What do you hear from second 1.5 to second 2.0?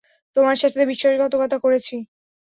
করেছি।